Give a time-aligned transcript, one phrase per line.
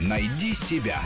[0.00, 1.00] Найди себя.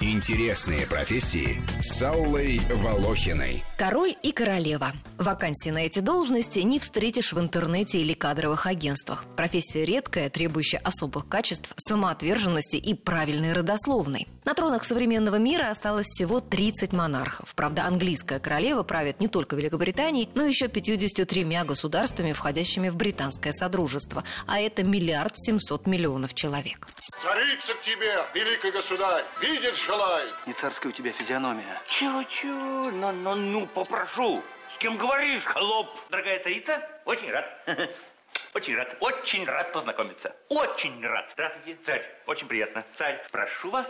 [0.00, 3.64] Интересные профессии с Аллой Волохиной.
[3.78, 4.92] Король и королева.
[5.16, 9.24] Вакансии на эти должности не встретишь в интернете или кадровых агентствах.
[9.36, 14.26] Профессия редкая, требующая особых качеств, самоотверженности и правильной родословной.
[14.46, 17.52] На тронах современного мира осталось всего 30 монархов.
[17.56, 24.22] Правда, английская королева правит не только Великобританией, но еще 53 государствами, входящими в британское содружество.
[24.46, 26.86] А это миллиард семьсот миллионов человек.
[27.20, 30.32] Царица к тебе, великий государь, видеть желает.
[30.46, 31.82] Не царская у тебя физиономия.
[31.88, 32.92] Чего-чего?
[32.92, 34.44] Ну, ну, ну, попрошу.
[34.76, 35.88] С кем говоришь, холоп?
[36.08, 37.46] Дорогая царица, очень рад.
[38.52, 40.34] Очень рад, очень рад познакомиться.
[40.50, 41.30] Очень рад.
[41.32, 42.04] Здравствуйте, царь.
[42.26, 42.84] Очень приятно.
[42.94, 43.88] Царь, прошу вас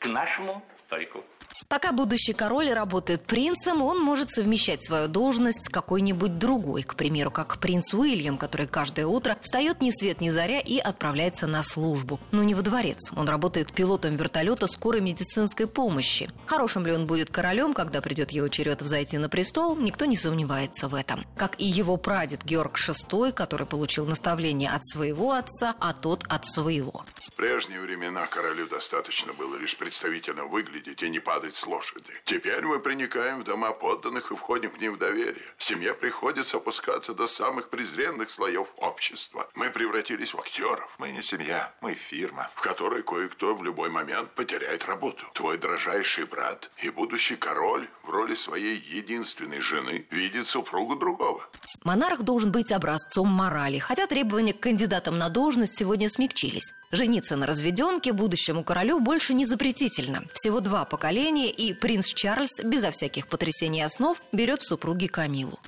[0.00, 1.24] к нашему столику.
[1.68, 6.82] Пока будущий король работает принцем, он может совмещать свою должность с какой-нибудь другой.
[6.82, 11.46] К примеру, как принц Уильям, который каждое утро встает ни свет ни заря и отправляется
[11.46, 12.18] на службу.
[12.32, 13.12] Но не во дворец.
[13.14, 16.30] Он работает пилотом вертолета скорой медицинской помощи.
[16.46, 20.88] Хорошим ли он будет королем, когда придет его черед взойти на престол, никто не сомневается
[20.88, 21.24] в этом.
[21.36, 26.46] Как и его прадед Георг VI, который получил наставление от своего отца, а тот от
[26.46, 27.04] своего.
[27.14, 32.10] В прежние времена королю достаточно было лишь представительно выглядеть и не падать с лошади.
[32.24, 35.42] Теперь мы проникаем в дома подданных и входим к ним в доверие.
[35.58, 39.48] Семье приходится опускаться до самых презренных слоев общества.
[39.54, 40.94] Мы превратились в актеров.
[40.98, 45.24] Мы не семья, мы фирма, в которой кое-кто в любой момент потеряет работу.
[45.34, 51.42] Твой дрожайший брат и будущий король в роли своей единственной жены видит супругу другого.
[51.84, 56.72] Монарх должен быть образцом морали, хотя требования к кандидатам на должность сегодня смягчились.
[56.92, 60.24] Жениться на разведенке будущему королю больше не запретительно.
[60.32, 65.60] Всего два поколения, и принц Чарльз, безо всяких потрясений основ, берет в супруги Камилу.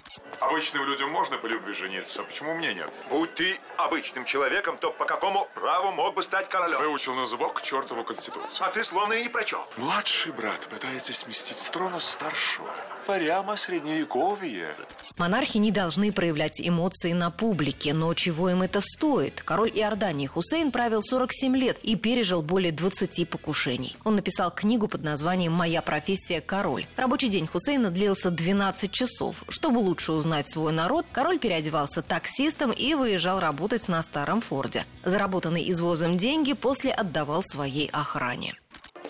[0.42, 2.98] Обычным людям можно по любви жениться, а почему мне нет?
[3.08, 6.78] Будь ты обычным человеком, то по какому праву мог бы стать королем?
[6.78, 8.66] Выучил на зубок к чертову конституцию.
[8.66, 9.60] А ты словно и не прочел.
[9.76, 12.68] Младший брат пытается сместить с трона старшего.
[13.06, 14.76] Прямо средневековье.
[15.16, 19.42] Монархи не должны проявлять эмоции на публике, но чего им это стоит?
[19.42, 23.96] Король Иордании Хусейн правил 47 лет и пережил более 20 покушений.
[24.04, 26.86] Он написал книгу под названием «Моя профессия– король».
[26.96, 29.42] Рабочий день Хусейна длился 12 часов.
[29.48, 34.84] Чтобы лучше узнать свой народ, король переодевался таксистом и выезжал работать на старом Форде.
[35.04, 38.54] Заработанные извозом деньги после отдавал своей охране.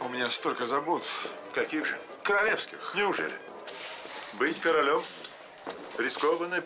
[0.01, 1.03] У меня столько забот.
[1.55, 1.99] Каких же?
[2.23, 2.95] Королевских.
[2.97, 3.35] Неужели?
[4.39, 5.03] Быть королем–
[5.99, 6.65] рискованное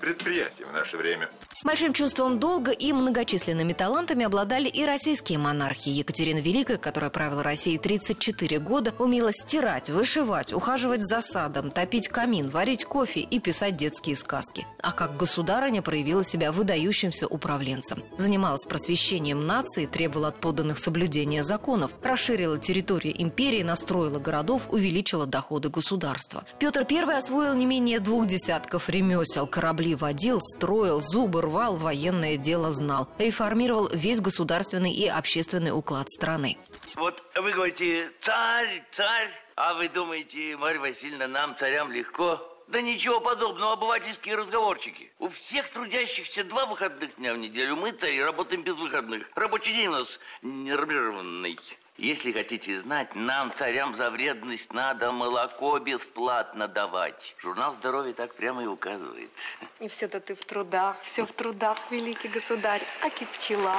[0.00, 1.30] предприятие в наше время.
[1.64, 5.90] Большим чувством долга и многочисленными талантами обладали и российские монархи.
[5.90, 12.48] Екатерина Великая, которая правила Россией 34 года, умела стирать, вышивать, ухаживать за садом, топить камин,
[12.48, 14.66] варить кофе и писать детские сказки.
[14.80, 18.02] А как государыня проявила себя выдающимся управленцем.
[18.18, 25.68] Занималась просвещением нации, требовала от подданных соблюдения законов, расширила территорию империи, настроила городов, увеличила доходы
[25.68, 26.44] государства.
[26.58, 32.72] Петр I освоил не менее двух десятков ремесел, корабли водил, строил, зубы рвал, военное дело
[32.72, 33.08] знал.
[33.18, 36.56] Реформировал весь государственный и общественный уклад страны.
[36.96, 42.48] Вот вы говорите, царь, царь, а вы думаете, Марья Васильевна, нам, царям, легко?
[42.68, 45.10] Да ничего подобного, обывательские разговорчики.
[45.18, 47.76] У всех трудящихся два выходных дня в неделю.
[47.76, 49.28] Мы, цари, работаем без выходных.
[49.34, 51.58] Рабочий день у нас нормированный.
[51.98, 57.34] Если хотите знать, нам, царям, за вредность надо молоко бесплатно давать.
[57.38, 59.30] Журнал здоровья так прямо и указывает.
[59.78, 63.76] И все-то ты в трудах, все в трудах, великий государь, аки пчела.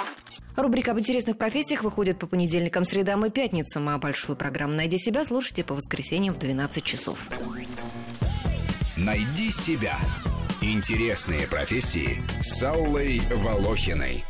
[0.56, 5.26] Рубрика об интересных профессиях выходит по понедельникам, средам и пятницам, а большую программу «Найди себя»
[5.26, 7.18] слушайте по воскресеньям в 12 часов.
[8.96, 9.98] Найди себя.
[10.62, 14.24] Интересные профессии с Аллой Волохиной.